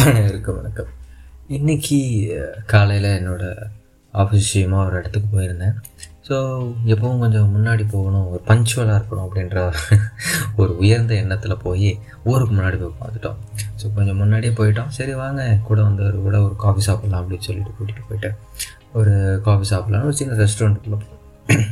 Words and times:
அனைவருக்கும் 0.00 0.56
வணக்கம். 0.58 0.90
இன்றைக்கி 1.56 1.96
காலையில் 2.70 3.08
என்னோடய 3.16 3.66
ஆஃபீஸ் 4.14 4.44
விஷயமாக 4.46 4.86
ஒரு 4.88 4.96
இடத்துக்கு 5.00 5.28
போயிருந்தேன். 5.34 5.74
ஸோ 6.26 6.36
எப்பவும் 6.92 7.20
கொஞ்சம் 7.22 7.50
முன்னாடி 7.56 7.84
போகணும் 7.94 8.28
ஒரு 8.32 8.40
பஞ்சுவலாக 8.50 8.96
இருக்கணும் 8.98 9.26
அப்படின்ற 9.26 9.58
ஒரு 10.60 10.72
உயர்ந்த 10.82 11.14
எண்ணத்தில் 11.22 11.56
போய் 11.66 11.90
ஊருக்கு 12.30 12.54
முன்னாடி 12.56 12.78
போய் 12.82 12.98
பார்த்துட்டோம் 13.02 13.38
ஸோ 13.82 13.92
கொஞ்சம் 13.98 14.20
முன்னாடியே 14.22 14.54
போயிட்டோம். 14.60 14.90
சரி 14.98 15.14
வாங்க 15.22 15.50
கூட 15.68 15.78
வந்து 15.88 16.06
கூட 16.26 16.36
ஒரு 16.46 16.56
காஃபி 16.64 16.84
சாப்பிட்லாம் 16.88 17.22
அப்படின்னு 17.22 17.48
சொல்லிட்டு 17.50 17.76
கூட்டிகிட்டு 17.78 18.08
போயிட்டு 18.10 18.30
ஒரு 19.00 19.14
காஃபி 19.48 19.68
சாப்பிட்லாம் 19.74 20.08
ஒரு 20.10 20.18
சின்ன 20.22 20.42
ரெஸ்டாரண்ட்டுக்குள்ளே 20.44 21.64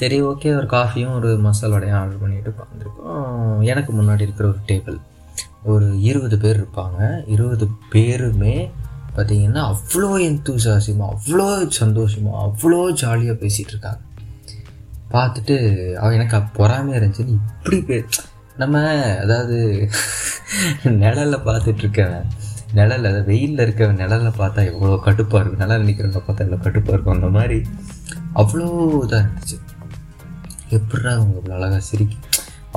சரி 0.00 0.18
ஓகே 0.30 0.50
ஒரு 0.60 0.68
காஃபியும் 0.78 1.14
ஒரு 1.20 1.30
மசாலாவடையும் 1.46 2.00
ஆர்டர் 2.00 2.24
பண்ணிட்டு 2.24 2.52
உட்காந்துருக்கோம். 2.54 3.62
எனக்கு 3.72 3.92
முன்னாடி 4.00 4.26
இருக்கிற 4.26 4.48
ஒரு 4.48 4.60
டேபிள் 4.72 4.98
ஒரு 5.64 5.86
இருபது 6.00 6.36
பேர் 6.38 6.58
இருப்பாங்க. 6.60 7.00
இருபது 7.26 7.66
பேருமே 7.90 8.56
பார்த்திங்கன்னா 9.16 9.62
அவ்வளோ 9.72 10.10
எந்தூசாசியமாக 10.28 11.14
அவ்வளோ 11.14 11.46
சந்தோஷமாக 11.68 12.42
அவ்வளோ 12.46 12.80
ஜாலியாக 12.92 13.36
பேசிகிட்டு 13.42 13.72
இருக்காங்க. 13.74 14.02
பார்த்துட்டு 15.12 15.56
அவன் 16.00 16.16
எனக்கு 16.18 16.38
பொறாமையாக 16.58 16.98
இருந்துச்சுன்னு 16.98 17.36
இப்படி 17.38 17.78
பே 17.80 17.98
நம்ம 18.56 18.76
அதாவது 19.22 19.56
நிழலில் 21.02 21.44
பார்த்துட்ருக்கவன் 21.46 22.28
நிழல் 22.72 23.04
அதாவது 23.04 23.24
வெயிலில் 23.24 23.62
இருக்க 23.62 23.86
நிழலில் 24.00 24.38
பார்த்தா 24.38 24.60
எவ்வளோ 24.64 24.96
கடுப்பாக 25.04 25.40
இருக்கும். 25.40 25.62
நிழல் 25.64 25.86
நிற்கிறவங்க 25.86 26.22
பார்த்தா 26.26 26.44
எவ்வளோ 26.46 26.62
கடுப்பாக 26.66 26.94
இருக்கும் 26.94 27.16
அந்த 27.16 27.30
மாதிரி 27.38 27.58
அவ்வளோ 28.34 28.66
இதாக 29.06 29.22
இருந்துச்சு. 29.22 29.58
எப்படா 30.70 31.10
அவங்க 31.12 31.36
அவ்வளோ 31.38 31.54
அழகாக 31.54 31.82
சிரிக்கும் 31.90 32.27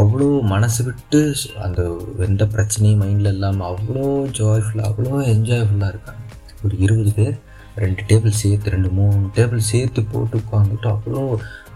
அவ்வளோ 0.01 0.27
மனசு 0.51 0.81
விட்டு 0.87 1.19
அந்த 1.65 1.81
எந்த 2.27 2.43
பிரச்சனையும் 2.53 3.01
மைண்டில் 3.03 3.33
இல்லாமல் 3.35 3.69
அவ்வளோ 3.71 4.05
ஜாய்ஃபுல்லாக 4.39 4.89
அவ்வளோ 4.91 5.21
என்ஜாய்ஃபுல்லாக 5.33 5.93
இருக்காங்க. 5.93 6.21
ஒரு 6.65 6.75
இருபது 6.85 7.11
பேர் 7.17 7.35
ரெண்டு 7.83 8.01
டேபிள் 8.09 8.33
சேர்த்து 8.41 8.73
ரெண்டு 8.73 8.89
மூணு 8.97 9.19
டேபிள் 9.35 9.61
சேர்த்து 9.71 10.01
போட்டு 10.13 10.35
உட்காந்துட்டு 10.41 10.87
அவ்வளோ 10.93 11.21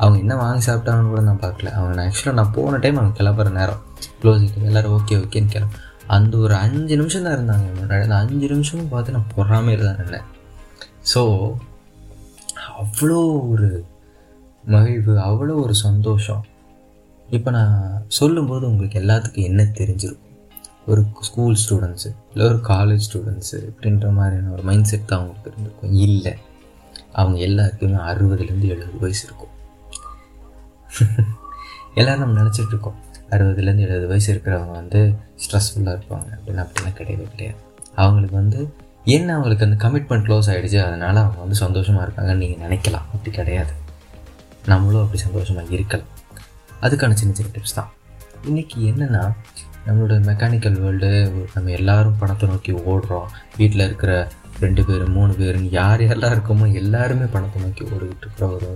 அவங்க 0.01 0.17
என்ன 0.23 0.35
வாங்கி 0.41 0.63
சாப்பிட்டாங்கன்னு 0.67 1.11
கூட 1.13 1.21
நான் 1.27 1.43
பார்க்கல. 1.43 1.71
அவங்க 1.77 2.05
ஆக்சுவலாக 2.05 2.37
நான் 2.39 2.55
போன 2.57 2.79
டைம் 2.85 2.99
அவங்க 3.01 3.15
கிளம்புற 3.19 3.51
நேரம். 3.59 3.83
க்ளோசிங் 4.21 4.67
எல்லோரும் 4.69 4.95
ஓகே 4.97 5.19
ஓகேன்னு 5.23 5.53
கிளம்ப 5.55 5.83
அந்த 6.15 6.33
ஒரு 6.45 6.55
அஞ்சு 6.63 6.95
நிமிஷம் 7.01 7.25
தான் 7.27 7.35
இருந்தாங்க. 7.37 7.67
முன்னாடி 7.77 8.03
அந்த 8.07 8.17
அஞ்சு 8.23 8.47
நிமிஷமும் 8.53 8.91
பார்த்து 8.93 9.15
நான் 9.17 9.31
பொறாமையில் 9.35 9.87
தான் 9.87 9.99
இருந்தேன் 9.99 10.27
ஸோ 11.13 11.21
அவ்வளோ 12.81 13.21
ஒரு 13.53 13.69
மகிழ்வு 14.73 15.13
அவ்வளோ 15.29 15.55
ஒரு 15.63 15.75
சந்தோஷம். 15.87 16.43
இப்போ 17.29 17.51
நான் 17.51 18.05
சொல்லும்போது 18.07 18.67
உங்களுக்கு 18.67 18.99
எல்லாத்துக்கும் 18.99 19.43
என்ன 19.43 19.63
தெரிஞ்சிடும் 19.63 20.23
ஒரு 20.87 21.05
ஸ்கூல் 21.19 21.57
ஸ்டூடெண்ட்ஸு 21.69 22.15
இல்லை 22.33 22.47
ஒரு 22.47 22.55
காலேஜ் 22.55 22.99
ஸ்டூடெண்ட்ஸு 23.13 23.51
அப்படின்ற 23.51 24.11
மாதிரியான 24.11 24.49
ஒரு 24.51 24.61
மைண்ட் 24.63 24.83
செட் 24.83 25.05
தான் 25.05 25.19
அவங்களுக்கு 25.19 25.51
இருந்திருக்கும். 25.51 25.93
இல்லை. 25.93 26.33
அவங்க 27.11 27.39
எல்லாருக்குமே 27.39 27.95
அறுபதுலேருந்து 27.95 28.67
எழுபது 28.67 28.99
வயசு 28.99 29.25
இருக்கும். 29.25 29.53
எல்லோரும் 31.95 32.19
நம்ம 32.19 32.41
நினச்சிட்ருக்கோம் 32.41 32.93
அறுபதுலேருந்து 33.29 33.79
எழுபது 33.79 34.07
வயசு 34.07 34.33
இருக்கிறவங்க 34.33 34.71
வந்து 34.71 35.13
ஸ்ட்ரெஸ்ஃபுல்லாக 35.35 35.97
இருப்பாங்க. 35.97 36.27
அப்படின்னு 36.35 36.67
அப்படிலாம் 36.67 36.97
கிடையவே 36.97 37.29
கிடையாது. 37.29 37.59
அவங்களுக்கு 37.95 38.35
வந்து 38.35 38.73
என்ன 39.03 39.35
அவங்களுக்கு 39.35 39.65
அந்த 39.65 39.87
கமிட்மெண்ட் 39.87 40.27
க்ளோஸ் 40.27 40.47
ஆகிடுச்சு 40.47 40.83
அதனால் 40.85 41.15
அவங்க 41.15 41.39
வந்து 41.39 41.55
சந்தோஷமாக 41.55 42.07
இருக்காங்கன்னு 42.07 42.35
நீங்கள் 42.35 42.69
நினைக்கலாம். 42.69 43.05
அப்படி 43.13 43.35
கிடையாது. 43.35 43.71
நம்மளும் 44.65 45.01
அப்படி 45.01 45.21
சந்தோஷமாக 45.21 45.67
இருக்கலாம். 45.69 46.07
அதுக்கான 46.85 47.17
சின்ன 47.21 47.35
சின்ன 47.39 47.51
டிப்ஸ் 47.55 47.77
தான். 47.79 47.91
இன்றைக்கி 48.49 48.79
என்னென்னா 48.91 49.23
நம்மளோட 49.87 50.15
மெக்கானிக்கல் 50.27 50.77
வேர்ல்டு 50.83 51.09
நம்ம 51.55 51.71
எல்லோரும் 51.77 52.19
பணத்தை 52.21 52.45
நோக்கி 52.51 52.71
ஓடுறோம். 52.91 53.27
வீட்டில் 53.59 53.85
இருக்கிற 53.87 54.11
ரெண்டு 54.63 54.81
பேர் 54.87 55.03
மூணு 55.15 55.31
பேருன்னு 55.39 55.69
யார் 55.79 56.03
யாரெல்லாம் 56.05 56.35
இருக்கோமோ 56.35 56.67
எல்லாருமே 56.81 57.27
பணத்தை 57.35 57.61
நோக்கி 57.65 57.83
ஓடிக்கிட்டு 57.93 58.25
இருக்கிற 58.25 58.47
ஒரு 58.57 58.69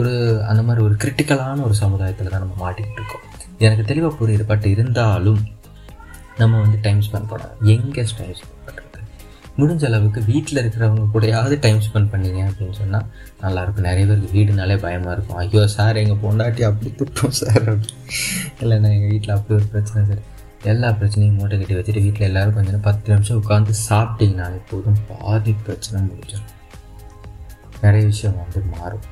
ஒரு 0.00 0.12
அந்த 0.50 0.62
மாதிரி 0.66 0.80
ஒரு 0.86 0.94
கிரிட்டிக்கலான 1.02 1.64
ஒரு 1.68 1.76
சமுதாயத்தில் 1.82 2.32
தான் 2.34 2.44
நம்ம 2.44 2.56
மாட்டிக்கிட்டு 2.64 3.00
இருக்கோம். 3.00 3.24
எனக்கு 3.66 3.84
தெளிவாக 3.90 4.14
புரியுது. 4.20 4.44
பட் 4.50 4.66
இருந்தாலும் 4.74 5.40
நம்ம 6.42 6.60
வந்து 6.64 6.78
டைம் 6.86 7.02
ஸ்பெண்ட் 7.06 7.30
பண்ணோம் 7.32 7.56
எங்கே 7.74 8.04
டைம் 8.18 8.36
ஸ்பெண்ட் 8.40 8.64
பண்ணுறோம் 8.66 8.89
முடிஞ்ச 9.60 9.84
அளவுக்கு 9.88 10.20
வீட்டில் 10.30 10.60
இருக்கிறவங்க 10.62 11.04
கூடயாவது 11.14 11.56
டைம் 11.64 11.80
ஸ்பெண்ட் 11.86 12.10
பண்ணிங்க 12.12 12.40
அப்படின்னு 12.48 12.76
சொன்னால் 12.80 13.06
நல்லாயிருக்கும் 13.42 13.88
நிறைய 13.88 14.04
பேருக்கு 14.10 14.36
வீடுனாலே 14.36 14.76
பயமாக 14.84 15.14
இருக்கும். 15.16 15.38
ஐயோ 15.42 15.62
சார் 15.76 16.00
எங்கள் 16.02 16.20
பொண்டாட்டி 16.24 16.62
அப்படி 16.68 16.90
திட்டோம் 17.00 17.36
சார் 17.40 17.62
அப்படி. 17.72 17.94
எங்கள் 18.60 19.10
வீட்டில் 19.12 19.34
அப்படி 19.36 19.56
ஒரு 19.60 19.68
பிரச்சனை 19.74 20.02
சார். 20.10 20.22
எல்லா 20.72 20.88
பிரச்சனையும் 21.00 21.36
மூட்டை 21.38 21.58
கட்டி 21.58 21.76
வச்சுட்டு 21.76 22.02
வீட்டில் 22.06 22.26
எல்லோரும் 22.28 22.56
கொஞ்சம் 22.58 22.84
பத்து 22.88 23.12
நிமிஷம் 23.12 23.38
உட்காந்து 23.42 23.74
சாப்பிட்டீங்கனாலே 23.88 24.58
போதும். 24.70 24.98
பாதி 25.10 25.52
பிரச்சனை 25.66 26.00
முடிஞ்சிடும். 26.08 26.50
நிறைய 27.84 28.02
விஷயம் 28.12 28.36
வந்து 28.42 28.60
மாறும். 28.74 29.06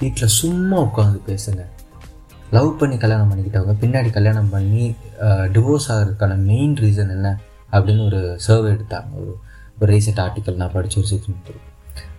வீட்டில் 0.00 0.34
சும்மா 0.40 0.78
உட்காந்து 0.88 1.20
பேசுங்க. 1.28 1.64
லவ் 2.56 2.70
பண்ணி 2.80 2.96
கல்யாணம் 3.02 3.30
பண்ணிக்கிட்டவங்க 3.30 3.74
பின்னாடி 3.82 4.10
கல்யாணம் 4.16 4.50
பண்ணி 4.54 4.84
டிவோர்ஸ் 5.54 5.88
ஆகிறதுக்கான 5.92 6.34
மெயின் 6.48 6.74
ரீசன் 6.82 7.12
என்ன? 7.16 7.28
அப்படின்னு 7.76 8.02
ஒரு 8.08 8.20
சர்வே 8.46 8.70
எடுத்தாங்க. 8.74 9.10
ஒரு 9.20 9.32
ஒரு 9.82 9.92
ரீசெண்ட் 9.92 10.20
ஆர்டிக்கல் 10.20 10.54
நான் 10.54 10.72
படித்து 10.72 11.00
ஒரு 11.00 11.08
சிக்ஸ் 11.08 11.30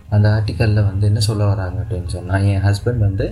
அந்த 0.08 0.28
ஆர்டிக்கலில் 0.28 0.86
வந்து 0.86 1.06
என்ன 1.06 1.20
சொல்ல 1.20 1.44
வராங்க 1.44 1.78
அப்படின்னு 1.82 2.06
சொன்னால் 2.06 2.42
என் 2.42 2.62
ஹஸ்பண்ட் 2.62 2.98
வந்து 2.98 3.26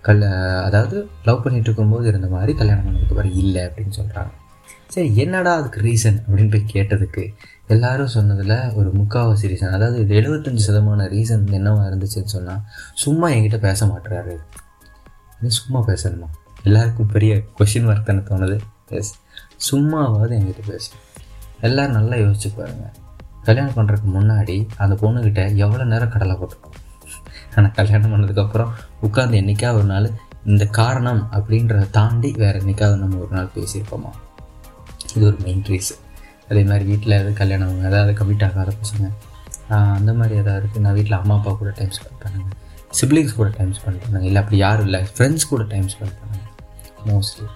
கல் 0.00 0.24
அதாவது 0.62 0.96
லவ் 1.24 1.42
பண்ணிகிட்டு 1.44 1.68
இருக்கும்போது 1.68 2.08
இருந்த 2.08 2.26
மாதிரி 2.26 2.54
கல்யாணம் 2.54 2.86
பண்ணதுக்கு 2.86 3.14
பிறகு 3.14 3.34
இல்லை 3.34 3.62
அப்படின்னு 3.62 3.94
சொல்கிறாங்க 3.96 4.32
சரி 4.88 5.16
என்னடா 5.16 5.54
அதுக்கு 5.54 5.80
ரீசன் 5.80 6.18
அப்படின்னு 6.26 6.50
போய் 6.50 6.72
கேட்டதுக்கு 6.72 7.22
எல்லாரும் 7.66 8.06
சொன்னதில் 8.06 8.72
ஒரு 8.74 8.90
முக்கால்வாசி 8.90 9.50
ரீசன் 9.52 9.70
அதாவது 9.70 10.00
இது 10.00 10.14
எழுபத்தஞ்சு 10.14 10.62
சதமான 10.66 11.06
ரீசன் 11.08 11.44
என்னவா 11.50 11.82
இருந்துச்சுன்னு 11.88 12.34
சொன்னால் 12.36 12.60
சும்மா 12.94 13.28
என்கிட்ட 13.28 13.58
பேச 13.58 13.86
மாட்டுறாரு 13.86 14.36
சும்மா 15.48 15.80
பேசணுமா? 15.86 16.28
எல்லாருக்கும் 16.62 17.06
பெரிய 17.06 17.32
கொஷின் 17.58 17.88
ஒர்க் 17.88 18.02
தானே 18.02 18.18
தோணுது. 18.18 18.56
எஸ் 18.88 19.14
சும்மாவாவது 19.70 20.30
என்கிட்ட 20.30 20.62
பேசு. 20.66 20.90
எல்லோரும் 21.60 21.92
நல்லா 21.92 22.16
யோசிச்சு 22.16 22.48
பாருங்கள் 22.56 23.05
கல்யாணம் 23.48 23.76
பண்ணுறதுக்கு 23.78 24.10
முன்னாடி 24.18 24.56
அந்த 24.82 24.94
பொண்ணுக்கிட்ட 25.02 25.42
எவ்வளோ 25.64 25.84
நேரம் 25.92 26.12
கடலை 26.14 26.34
போட்டிருக்கோம் 26.40 26.78
ஆனால் 27.56 27.74
கல்யாணம் 27.78 28.12
பண்ணதுக்கப்புறம் 28.12 28.72
உட்காந்து 29.06 29.38
என்றைக்காவது 29.40 29.78
ஒரு 29.82 29.88
நாள் 29.92 30.08
இந்த 30.50 30.64
காரணம் 30.80 31.22
அப்படின்றத 31.36 31.84
தாண்டி 31.98 32.28
வேறு 32.42 32.58
என்றைக்காவது 32.60 32.98
நம்ம 33.02 33.20
ஒரு 33.24 33.32
நாள் 33.36 33.54
பேசியிருப்போமா? 33.54 34.10
இது 35.14 35.24
ஒரு 35.30 35.38
மெயின் 35.46 35.64
ரீசன் 35.70 36.02
அதே 36.50 36.62
மாதிரி 36.70 36.84
வீட்டில் 36.90 37.14
எதாவது 37.16 37.32
கல்யாணம் 37.40 37.80
ஏதாவது 37.88 38.12
கமிட் 38.18 38.44
ஆகாத 38.48 38.74
பசங்க. 38.82 39.06
அந்த 39.98 40.10
மாதிரி 40.18 40.34
எதாவது 40.42 40.60
இருக்குது 40.62 40.84
நான் 40.84 40.96
வீட்டில் 40.98 41.16
அம்மா 41.20 41.36
அப்பா 41.38 41.52
கூட 41.62 41.70
டைம் 41.78 41.94
ஸ்பெண்ட் 41.96 42.20
பண்ணுங்க. 42.24 42.50
சிப்ளிங்ஸ் 42.98 43.38
கூட 43.38 43.48
டைம் 43.56 43.72
ஸ்பெண்ட் 43.78 44.02
பண்ணுங்க. 44.02 44.26
இல்லை 44.30 44.40
அப்படி 44.42 44.58
யாரும் 44.66 44.86
இல்லை. 44.88 45.00
ஃப்ரெண்ட்ஸ் 45.14 45.48
கூட 45.52 45.64
டைம் 45.72 45.88
ஸ்பெண்ட் 45.94 46.18
பண்ணுங்க. 46.20 46.46
மோஸ்ட்லி 47.08 47.48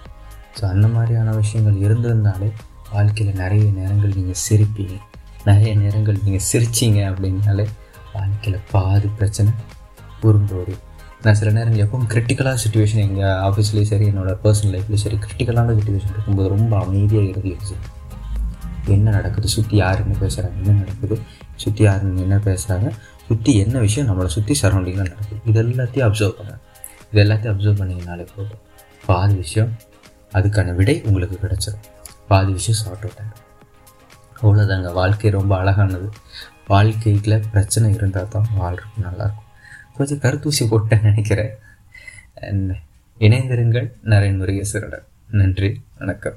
ஸோ 0.57 0.63
அந்த 0.73 0.87
மாதிரியான 0.95 1.35
விஷயங்கள் 1.41 1.77
இருந்திருந்தாலே 1.85 2.49
வாழ்க்கையில் 2.95 3.39
நிறைய 3.43 3.65
நேரங்கள் 3.79 4.17
நீங்கள் 4.19 4.41
சிரிப்பீங்க. 4.47 4.97
நிறைய 5.47 5.71
நேரங்கள் 5.81 6.21
நீங்கள் 6.25 6.45
சிரிச்சிங்க 6.49 6.99
அப்படின்னாலே 7.11 7.65
வாழ்க்கையில் 8.15 8.57
பாதி 8.71 9.07
பிரச்சனை 9.19 9.51
உருண்டோடி 10.27 10.73
நான் 11.23 11.37
சில 11.39 11.49
நேரங்கள் 11.57 11.83
எப்பவும் 11.85 12.09
கிரிட்டிக்கலாக 12.11 12.59
சுச்சுவேஷன் 12.63 13.03
எங்கள் 13.05 13.37
ஆஃபீஸ்லேயும் 13.47 13.89
சரி 13.91 14.05
என்னோடய 14.11 14.37
பர்சனல் 14.43 14.73
லைஃப்லேயும் 14.75 15.03
சரி 15.05 15.17
கிரிட்டிக்கலான 15.23 15.73
சுச்சுவேஷன் 15.79 16.13
இருக்கும்போது 16.15 16.47
ரொம்ப 16.55 16.73
அமைதியாக 16.83 17.31
இருந்துச்சு. 17.31 17.75
என்ன 18.95 19.11
நடக்குது? 19.17 19.47
சுற்றி 19.55 19.75
யார் 19.81 19.99
என்ன 20.03 20.15
பேசுகிறாங்க 20.21 20.57
என்ன 20.61 20.77
நடக்குது? 20.79 21.15
சுற்றி 21.63 21.83
யார் 21.87 22.05
என்ன 22.25 22.39
பேசுகிறாங்க 22.47 22.89
சுற்றி 23.27 23.51
என்ன 23.63 23.79
விஷயம்? 23.85 24.07
நம்மளை 24.09 24.29
சுற்றி 24.37 24.55
சரௌண்டிங்கில் 24.61 25.11
நடக்குது. 25.11 25.41
இது 25.49 25.59
எல்லாத்தையும் 25.63 26.07
அப்சர்வ் 26.07 26.35
பண்ணுறேன் 26.39 26.61
இது 27.11 27.21
எல்லாத்தையும் 27.25 27.53
அப்சர்வ் 27.53 27.79
பண்ணிங்கனாலே 27.81 28.25
போதும். 28.35 28.61
பாதி 29.05 29.35
விஷயம் 29.43 29.71
அதுக்கான 30.39 30.75
விடை 30.79 30.95
உங்களுக்கு 31.09 31.37
கிடச்சிடும் 31.45 31.87
பாதி 32.27 32.51
விஷயம் 32.59 32.79
சார்ட் 32.81 33.05
அவுட் 33.05 33.21
ஆகிடும் 33.21 33.47
அவ்வளோதாங்க 34.43 34.93
வாழ்க்கை 34.93 35.29
ரொம்ப 35.29 35.57
அழகானது. 35.57 36.09
வாழ்க்கையில் 36.67 37.43
பிரச்சனை 37.51 37.93
இருந்தால் 37.93 38.27
தான் 38.27 38.45
வாழ்றது 38.59 39.01
நல்லாயிருக்கும். 39.01 39.49
கொஞ்சம் 39.97 40.17
கருத்தூசி 40.17 40.71
போட்டேன்னு 40.71 41.01
நினைக்கிறேன். 41.01 41.57
இணைந்திருங்கள். 43.19 43.91
நரேன் 44.05 44.39
முருகேஸ்வரோட 44.41 44.99
நன்றி. 45.31 45.81
வணக்கம். 45.97 46.35